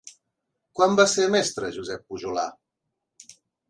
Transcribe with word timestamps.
Quan 0.79 0.97
va 1.01 1.05
ser 1.13 1.29
mestre 1.37 1.71
Josep 1.79 2.05
Pujolar? 2.09 2.51